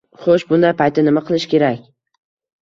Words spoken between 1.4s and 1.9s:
kerak?